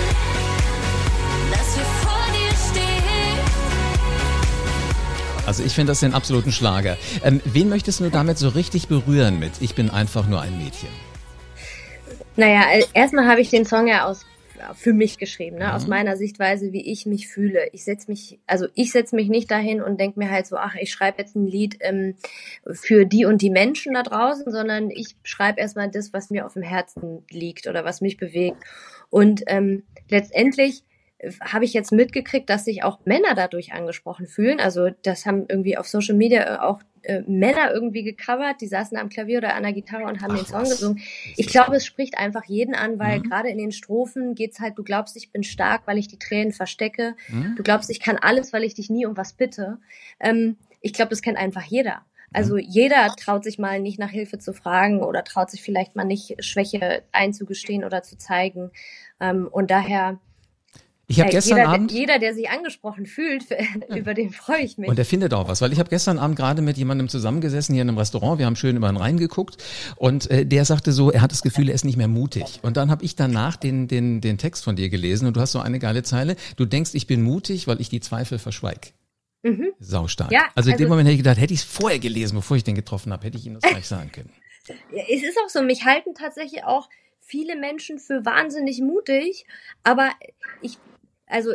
[5.47, 6.97] Also ich finde das den absoluten Schlager.
[7.23, 10.89] Ähm, wen möchtest du damit so richtig berühren mit Ich bin einfach nur ein Mädchen?
[12.35, 14.25] Naja, äh, erstmal habe ich den Song ja aus
[14.75, 15.73] für mich geschrieben, ne?
[15.73, 15.89] aus Mhm.
[15.89, 17.69] meiner Sichtweise, wie ich mich fühle.
[17.71, 20.75] Ich setz mich, also ich setz mich nicht dahin und denk mir halt so, ach,
[20.75, 22.15] ich schreibe jetzt ein Lied ähm,
[22.71, 26.53] für die und die Menschen da draußen, sondern ich schreibe erstmal das, was mir auf
[26.53, 28.57] dem Herzen liegt oder was mich bewegt.
[29.09, 30.86] Und ähm, letztendlich äh,
[31.41, 34.59] habe ich jetzt mitgekriegt, dass sich auch Männer dadurch angesprochen fühlen.
[34.59, 38.97] Also das haben irgendwie auf Social Media äh, auch äh, Männer irgendwie gecovert, die saßen
[38.97, 40.69] am Klavier oder an der Gitarre und haben Ach den Song was.
[40.71, 40.99] gesungen.
[41.35, 43.23] Ich glaube, es spricht einfach jeden an, weil Mhm.
[43.23, 46.53] gerade in den Strophen geht's halt, du glaubst, ich bin stark, weil ich die Tränen
[46.53, 47.15] verstecke.
[47.27, 47.55] Hm?
[47.55, 49.79] Du glaubst, ich kann alles, weil ich dich nie um was bitte.
[50.19, 52.03] Ähm, ich glaube, das kennt einfach jeder.
[52.33, 56.03] Also jeder traut sich mal nicht nach Hilfe zu fragen oder traut sich vielleicht mal
[56.03, 58.69] nicht Schwäche einzugestehen oder zu zeigen.
[59.19, 60.19] Ähm, und daher,
[61.09, 61.91] Ich habe gestern jeder, Abend...
[61.91, 63.45] jeder, der sich angesprochen fühlt,
[63.95, 64.89] über den freue ich mich.
[64.89, 67.83] Und er findet auch was, weil ich habe gestern Abend gerade mit jemandem zusammengesessen hier
[67.83, 69.63] in einem Restaurant, wir haben schön über den Rhein geguckt
[69.95, 72.59] und äh, der sagte so, er hat das Gefühl, er ist nicht mehr mutig.
[72.61, 75.53] Und dann habe ich danach den, den, den Text von dir gelesen und du hast
[75.53, 78.91] so eine geile Zeile, du denkst, ich bin mutig, weil ich die Zweifel verschweig.
[79.43, 79.71] Mhm.
[79.79, 80.31] Saustark.
[80.33, 82.57] Ja, also in dem also- Moment hätte ich gedacht, hätte ich es vorher gelesen, bevor
[82.57, 84.31] ich den getroffen habe, hätte ich ihm das gleich sagen können.
[84.67, 86.89] Es ist auch so, mich halten tatsächlich auch
[87.21, 89.45] viele Menschen für wahnsinnig mutig,
[89.83, 90.11] aber
[90.61, 90.77] ich,
[91.27, 91.53] also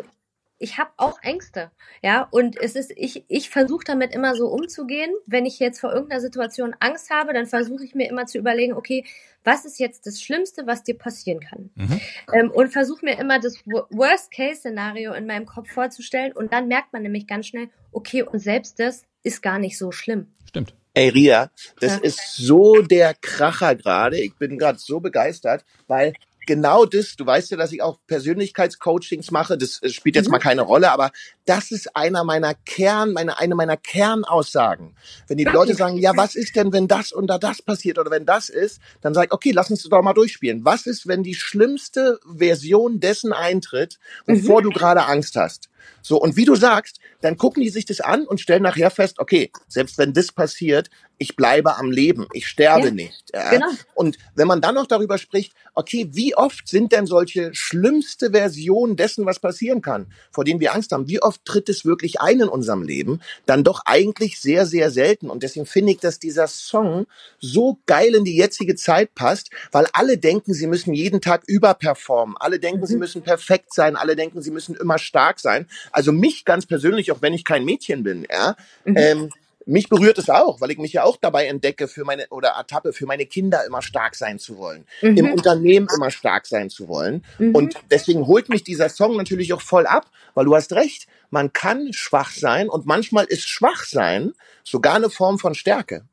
[0.59, 5.11] ich habe auch Ängste, ja, und es ist, ich, ich versuche damit immer so umzugehen.
[5.27, 8.75] Wenn ich jetzt vor irgendeiner Situation Angst habe, dann versuche ich mir immer zu überlegen,
[8.75, 9.05] okay,
[9.43, 11.71] was ist jetzt das Schlimmste, was dir passieren kann?
[11.75, 12.01] Mhm.
[12.33, 16.93] Ähm, und versuche mir immer das Wo- Worst-Case-Szenario in meinem Kopf vorzustellen und dann merkt
[16.93, 20.29] man nämlich ganz schnell, okay, und selbst das ist gar nicht so schlimm.
[20.49, 20.77] Stimmt.
[20.95, 22.03] Ey, Ria, das Ja.
[22.03, 24.21] ist so der Kracher gerade.
[24.21, 26.13] Ich bin gerade so begeistert, weil
[26.47, 30.33] genau das, du weißt ja, dass ich auch Persönlichkeitscoachings mache, das äh, spielt jetzt Mhm.
[30.33, 31.11] mal keine Rolle, aber
[31.45, 34.95] das ist einer meiner Kern, meine, eine meiner Kernaussagen.
[35.29, 38.27] Wenn die Leute sagen, ja, was ist denn, wenn das oder das passiert oder wenn
[38.27, 40.65] das ist, dann sag ich, okay, lass uns das doch mal durchspielen.
[40.65, 45.69] Was ist, wenn die schlimmste Version dessen eintritt, wovor du gerade Angst hast?
[46.01, 49.19] So, und wie du sagst, dann gucken die sich das an und stellen nachher fest,
[49.19, 50.91] okay, selbst wenn das passiert,
[51.23, 53.31] ich bleibe am Leben, ich sterbe Ja, nicht.
[53.33, 53.51] Ja?
[53.51, 53.69] genau.
[53.95, 58.97] Und wenn man dann noch darüber spricht, okay, wie oft sind denn solche schlimmste Versionen
[58.97, 62.41] dessen, was passieren kann, vor denen wir Angst haben, wie oft tritt es wirklich ein
[62.41, 63.21] in unserem Leben?
[63.47, 65.31] Dann doch eigentlich sehr, sehr selten.
[65.31, 67.07] Und deswegen finde ich, dass dieser Song
[67.41, 72.37] so geil in die jetzige Zeit passt, weil alle denken, sie müssen jeden Tag überperformen.
[72.39, 73.95] Alle denken, sie müssen perfekt sein.
[73.95, 75.69] Alle denken, sie müssen immer stark sein.
[75.93, 79.31] Also mich ganz persönlich, auch wenn ich kein Mädchen bin, ja, ähm,
[79.67, 82.93] mich berührt es auch, weil ich mich ja auch dabei entdecke, für meine oder ertappe,
[82.93, 85.17] für meine Kinder immer stark sein zu wollen, Mhm.
[85.17, 87.25] im Unternehmen immer stark sein zu wollen.
[87.39, 91.53] Und deswegen holt mich dieser Song natürlich auch voll ab, weil du hast recht, man
[91.53, 94.33] kann schwach sein und manchmal ist Schwachsein
[94.65, 96.05] sogar eine Form von Stärke.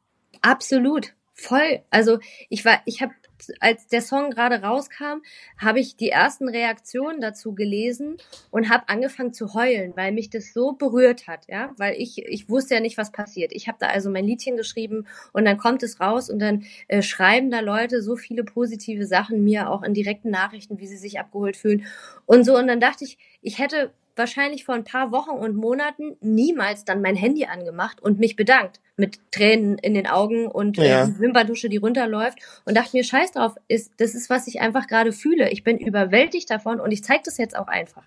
[0.41, 1.81] Absolut, voll.
[1.89, 3.13] Also ich war, ich habe,
[3.59, 5.21] als der Song gerade rauskam,
[5.57, 8.17] habe ich die ersten Reaktionen dazu gelesen
[8.51, 12.49] und habe angefangen zu heulen, weil mich das so berührt hat, ja, weil ich ich
[12.49, 13.51] wusste ja nicht, was passiert.
[13.53, 17.01] Ich habe da also mein Liedchen geschrieben und dann kommt es raus und dann äh,
[17.01, 21.19] schreiben da Leute so viele positive Sachen mir auch in direkten Nachrichten, wie sie sich
[21.19, 21.85] abgeholt fühlen
[22.25, 26.15] und so und dann dachte ich, ich hätte wahrscheinlich vor ein paar Wochen und Monaten
[26.21, 31.05] niemals dann mein Handy angemacht und mich bedankt mit Tränen in den Augen und Ja.
[31.05, 34.85] äh, Wimperntusche, die runterläuft und dachte mir, scheiß drauf, ist, das ist, was ich einfach
[34.87, 35.49] gerade fühle.
[35.49, 38.03] Ich bin überwältigt davon und ich zeige das jetzt auch einfach.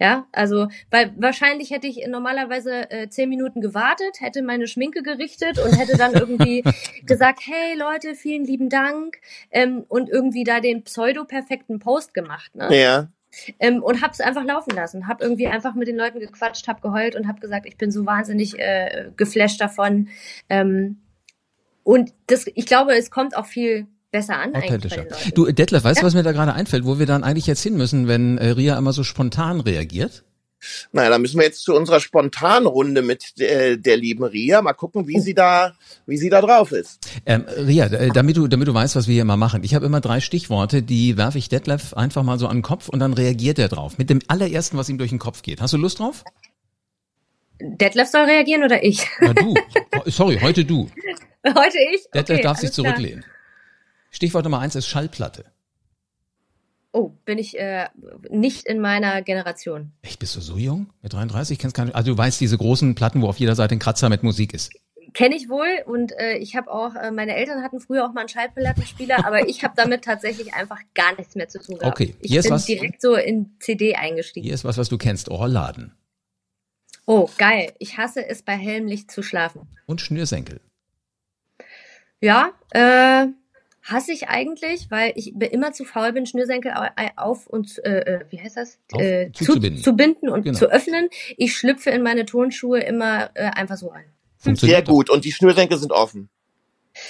[0.00, 5.58] Ja, also, weil wahrscheinlich hätte ich normalerweise äh, zehn Minuten gewartet, hätte meine Schminke gerichtet
[5.58, 6.62] und hätte dann irgendwie
[7.04, 9.18] gesagt, hey Leute, vielen lieben Dank
[9.50, 12.54] ähm, und irgendwie da den pseudo-perfekten Post gemacht.
[12.54, 12.68] Ne?
[12.80, 13.08] Ja.
[13.58, 15.08] Ähm, und hab's einfach laufen lassen.
[15.08, 18.06] Hab irgendwie einfach mit den Leuten gequatscht, hab geheult und hab gesagt, ich bin so
[18.06, 20.08] wahnsinnig äh, geflasht davon.
[20.48, 20.98] Ähm,
[21.82, 25.06] und das, ich glaube, es kommt auch viel besser an Authentischer.
[25.34, 26.06] Du, Detlef, weißt du, Ja.
[26.06, 28.76] was mir da gerade einfällt, wo wir dann eigentlich jetzt hin müssen, wenn äh, Ria
[28.78, 30.24] immer so spontan reagiert?
[30.92, 34.62] Naja, dann müssen wir jetzt zu unserer Spontanrunde mit äh, der lieben Ria.
[34.62, 35.74] Mal gucken, wie sie da,
[36.06, 36.98] wie sie da drauf ist.
[37.26, 39.62] Ähm, Ria, äh, damit du, damit du weißt, was wir hier immer machen.
[39.64, 42.88] Ich habe immer drei Stichworte, die werfe ich Detlef einfach mal so an den Kopf
[42.88, 43.98] und dann reagiert er drauf.
[43.98, 45.60] Mit dem allerersten, was ihm durch den Kopf geht.
[45.60, 46.24] Hast du Lust drauf?
[47.60, 49.06] Detlef soll reagieren oder ich?
[49.20, 49.54] Na du.
[50.06, 50.90] Sorry, heute du.
[51.46, 52.04] Heute ich?
[52.14, 52.94] Detlef Okay, darf sich alles klar.
[52.94, 53.24] zurücklehnen.
[54.10, 55.44] Stichwort Nummer eins ist Schallplatte.
[56.92, 57.88] Oh, bin ich äh,
[58.30, 59.92] nicht in meiner Generation.
[60.02, 60.88] Echt, bist du so jung?
[61.02, 63.78] Mit 33 kennst keine, also du weißt diese großen Platten, wo auf jeder Seite ein
[63.78, 64.72] Kratzer mit Musik ist.
[65.14, 68.20] Kenne ich wohl und äh, ich habe auch, äh, meine Eltern hatten früher auch mal
[68.20, 71.92] einen Schallplattenspieler, aber ich habe damit tatsächlich einfach gar nichts mehr zu tun gehabt.
[71.94, 74.44] Okay, ich hier ist bin was- direkt so in CD eingestiegen.
[74.44, 75.30] Hier ist was, was du kennst.
[75.30, 75.94] Rollladen.
[77.06, 77.72] Oh, geil.
[77.78, 79.62] Ich hasse es, bei hellem Licht zu schlafen.
[79.86, 80.60] Und Schnürsenkel.
[82.20, 83.26] Ja, äh,
[83.90, 88.24] hasse ich eigentlich, weil ich immer zu faul bin, Schnürsenkel au- auf und äh, äh,
[88.30, 88.78] wie heißt das?
[88.92, 89.82] Auf- äh, zuzubinden.
[89.82, 90.58] zu binden und Genau.
[90.58, 91.08] zu öffnen.
[91.36, 94.04] Ich schlüpfe in meine Turnschuhe immer äh, einfach so rein.
[94.38, 95.10] Sehr gut.
[95.10, 96.28] Und die Schnürsenkel sind offen.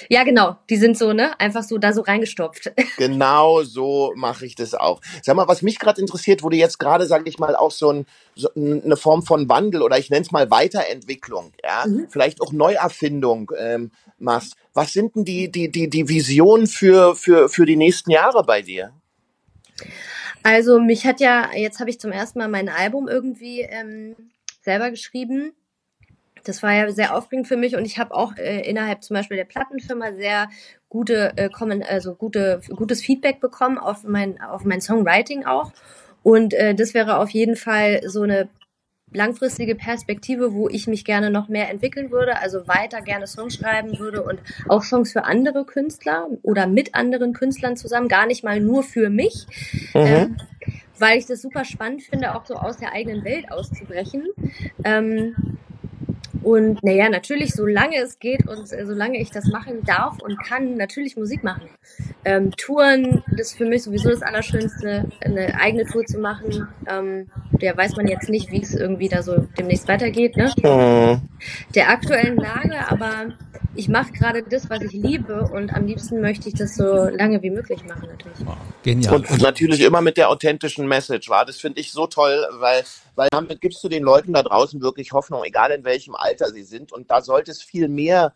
[0.09, 0.57] Ja, genau.
[0.70, 1.38] Die sind so, ne?
[1.40, 2.72] Einfach so da so reingestopft.
[2.96, 5.01] Genau so mache ich das auch.
[5.22, 7.90] Sag mal, was mich gerade interessiert, wo du jetzt gerade, sage ich mal, auch so,
[7.90, 12.53] ein, so eine Form von Wandel oder ich nenne es mal Weiterentwicklung, ja, vielleicht auch
[12.53, 14.57] Neuerfindung ähm, machst.
[14.74, 18.62] Was sind denn die, die, die, die Visionen für, für, für die nächsten Jahre bei
[18.62, 18.92] dir?
[20.42, 24.16] Also mich hat ja, jetzt habe ich zum ersten Mal mein Album irgendwie ähm,
[24.62, 25.53] selber geschrieben.
[26.49, 29.37] Das war ja sehr aufregend für mich und ich habe auch äh, innerhalb zum Beispiel
[29.37, 30.49] der Plattenfirma sehr
[30.89, 35.73] gute, äh, kommen, also gute, gutes Feedback bekommen auf mein, auf mein Songwriting auch.
[36.23, 38.49] Und äh, das wäre auf jeden Fall so eine
[39.13, 43.99] langfristige Perspektive, wo ich mich gerne noch mehr entwickeln würde, also weiter gerne Songs schreiben
[43.99, 48.61] würde und auch Songs für andere Künstler oder mit anderen Künstlern zusammen, gar nicht mal
[48.61, 49.47] nur für mich,
[49.95, 50.37] ähm,
[50.99, 54.27] weil ich das super spannend finde, auch so aus der eigenen Welt auszubrechen.
[54.85, 55.35] Ähm,
[56.42, 60.77] und naja, natürlich, solange es geht und äh, solange ich das machen darf und kann,
[60.77, 61.68] natürlich Musik machen.
[62.25, 66.69] Ähm, Touren, das ist für mich sowieso das Allerschönste, eine eigene Tour zu machen.
[66.87, 70.53] Ähm, der weiß man jetzt nicht, wie es irgendwie da so demnächst weitergeht, ne?
[70.63, 71.29] Mhm.
[71.75, 73.33] Der aktuellen Lage, aber
[73.75, 77.41] ich mache gerade das, was ich liebe und am liebsten möchte ich das so lange
[77.43, 78.39] wie möglich machen, natürlich.
[78.45, 79.15] Wow, genial.
[79.15, 81.45] Und natürlich immer mit der authentischen Message, war.
[81.45, 82.83] Das finde ich so toll, weil,
[83.15, 86.65] weil damit gibst du den Leuten da draußen wirklich Hoffnung, egal in welchem Alter sie
[86.65, 86.93] sind.
[86.93, 88.33] Und da sollte es viel mehr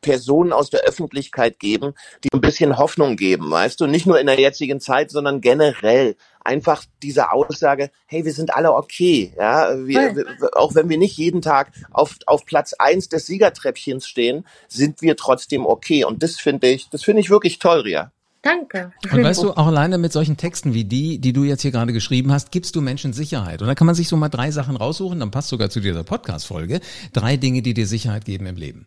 [0.00, 3.86] Personen aus der Öffentlichkeit geben, die ein bisschen Hoffnung geben, weißt du?
[3.86, 6.16] Nicht nur in der jetzigen Zeit, sondern generell.
[6.42, 11.18] Einfach diese Aussage, hey, wir sind alle okay, ja, wir, wir, auch wenn wir nicht
[11.18, 16.04] jeden Tag auf, auf Platz eins des Siegertreppchens stehen, sind wir trotzdem okay.
[16.04, 18.10] Und das finde ich, das finde ich wirklich toll, Ria.
[18.42, 18.92] Danke.
[19.12, 21.92] Und weißt du, auch alleine mit solchen Texten wie die, die du jetzt hier gerade
[21.92, 23.60] geschrieben hast, gibst du Menschen Sicherheit.
[23.60, 26.04] Und da kann man sich so mal drei Sachen raussuchen, dann passt sogar zu dieser
[26.04, 26.80] Podcast-Folge.
[27.12, 28.86] Drei Dinge, die dir Sicherheit geben im Leben.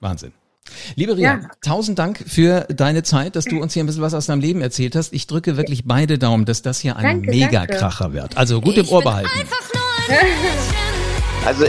[0.00, 0.32] Wahnsinn.
[0.96, 1.40] Liebe Ria, Ja.
[1.62, 4.60] tausend Dank für deine Zeit, dass du uns hier ein bisschen was aus deinem Leben
[4.60, 5.14] erzählt hast.
[5.14, 8.36] Ich drücke wirklich beide Daumen, dass das hier ein Danke, Megakracher wird.
[8.36, 9.30] Also gut im Ich Ohr behalten.
[11.44, 11.66] Also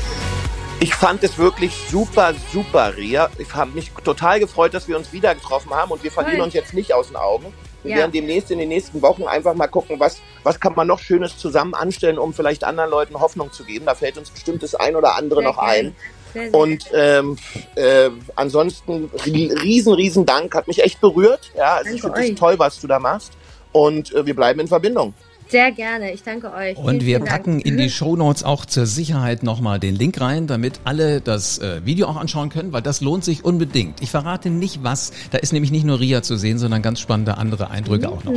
[0.80, 3.30] ich fand es wirklich super, super, Ria.
[3.38, 6.46] Ich habe mich total gefreut, dass wir uns wieder getroffen haben und wir verlieren Voll.
[6.46, 7.54] uns jetzt nicht aus den Augen.
[7.84, 7.98] Wir Ja.
[7.98, 11.38] werden demnächst in den nächsten Wochen einfach mal gucken, was, was kann man noch Schönes
[11.38, 13.86] zusammen anstellen, um vielleicht anderen Leuten Hoffnung zu geben.
[13.86, 15.96] Da fällt uns bestimmt das ein oder andere Sehr noch ein.
[16.34, 17.38] Sehr, sehr Und ähm,
[17.76, 20.54] äh, ansonsten ri- riesen, riesen Dank.
[20.56, 21.52] Hat mich echt berührt.
[21.58, 23.34] Ja, also ich Danke finde es toll, was du da machst.
[23.72, 25.14] Und äh, wir bleiben in Verbindung.
[25.50, 26.14] Sehr gerne.
[26.14, 26.78] Ich danke euch.
[26.78, 30.46] Und Vielen, wir vielen packen in die Shownotes auch zur Sicherheit nochmal den Link rein,
[30.46, 34.00] damit alle das äh, Video auch anschauen können, weil das lohnt sich unbedingt.
[34.02, 35.12] Ich verrate nicht was.
[35.32, 38.36] Da ist nämlich nicht nur Ria zu sehen, sondern ganz spannende andere Eindrücke auch noch.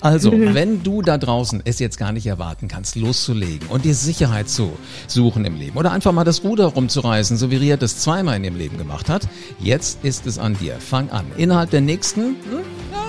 [0.00, 4.48] Also, wenn du da draußen es jetzt gar nicht erwarten kannst, loszulegen und dir Sicherheit
[4.48, 4.72] zu
[5.06, 8.44] suchen im Leben oder einfach mal das Ruder rumzureißen, so wie Ria das zweimal in
[8.44, 9.28] ihrem Leben gemacht hat,
[9.60, 10.74] jetzt ist es an dir.
[10.80, 11.26] Fang an.
[11.36, 12.36] Innerhalb der nächsten hm,
[12.92, 13.07] ja,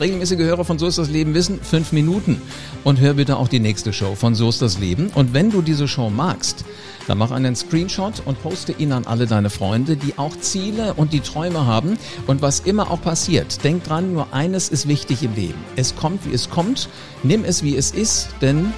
[0.00, 2.42] Regelmäßige Hörer von So ist das Leben wissen, fünf Minuten.
[2.82, 5.10] Und hör bitte auch die nächste Show von So ist das Leben.
[5.14, 6.64] Und wenn du diese Show magst,
[7.06, 11.12] dann mach einen Screenshot und poste ihn an alle deine Freunde, die auch Ziele und
[11.12, 11.96] die Träume haben.
[12.26, 15.64] Und was immer auch passiert, denk dran, nur eines ist wichtig im Leben.
[15.76, 16.88] Es kommt, wie es kommt.
[17.22, 18.72] Nimm es, wie es ist, denn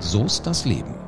[0.00, 1.03] so ist das Leben.